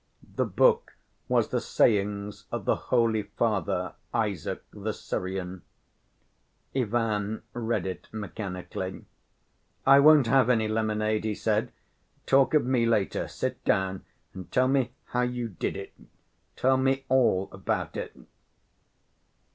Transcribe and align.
The 0.35 0.45
book 0.45 0.95
was 1.27 1.49
The 1.49 1.61
Sayings 1.61 2.45
of 2.51 2.65
the 2.65 2.75
Holy 2.89 3.21
Father 3.21 3.93
Isaac 4.15 4.63
the 4.71 4.93
Syrian. 4.93 5.61
Ivan 6.75 7.43
read 7.53 7.85
it 7.85 8.07
mechanically. 8.11 9.05
"I 9.85 9.99
won't 9.99 10.25
have 10.25 10.49
any 10.49 10.67
lemonade," 10.67 11.23
he 11.23 11.35
said. 11.35 11.71
"Talk 12.25 12.55
of 12.55 12.65
me 12.65 12.87
later. 12.87 13.27
Sit 13.27 13.63
down 13.63 14.03
and 14.33 14.51
tell 14.51 14.67
me 14.67 14.89
how 15.05 15.21
you 15.21 15.49
did 15.49 15.77
it. 15.77 15.93
Tell 16.55 16.77
me 16.77 17.05
all 17.07 17.47
about 17.51 17.95
it." 17.95 18.17